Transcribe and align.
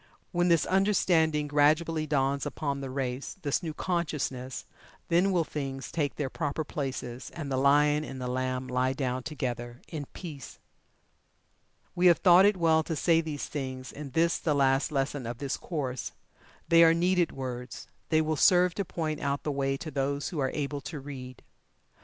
When 0.31 0.47
this 0.47 0.65
understanding 0.65 1.45
gradually 1.47 2.07
dawns 2.07 2.43
upon 2.47 2.81
the 2.81 2.89
race 2.89 3.35
this 3.43 3.61
new 3.61 3.71
consciousness 3.75 4.65
then 5.09 5.31
will 5.31 5.43
Things 5.43 5.91
take 5.91 6.15
their 6.15 6.27
proper 6.27 6.63
places, 6.63 7.29
and 7.35 7.51
the 7.51 7.57
Lion 7.57 8.03
and 8.03 8.19
the 8.19 8.25
Lamb 8.25 8.67
lie 8.67 8.93
down 8.93 9.21
together 9.21 9.79
in 9.87 10.07
peace. 10.13 10.57
We 11.93 12.07
have 12.07 12.17
thought 12.17 12.47
it 12.47 12.57
well 12.57 12.81
to 12.81 12.95
say 12.95 13.21
these 13.21 13.45
things 13.45 13.91
in 13.91 14.09
this 14.09 14.39
the 14.39 14.55
last 14.55 14.91
lesson 14.91 15.27
of 15.27 15.37
this 15.37 15.55
course. 15.55 16.13
They 16.67 16.83
are 16.83 16.95
needed 16.95 17.31
words 17.31 17.85
they 18.09 18.21
will 18.21 18.35
serve 18.35 18.73
to 18.73 18.83
point 18.83 19.19
out 19.19 19.43
the 19.43 19.51
way 19.51 19.77
to 19.77 19.91
those 19.91 20.29
who 20.29 20.39
are 20.39 20.49
able 20.55 20.81
to 20.81 20.99
read. 20.99 21.43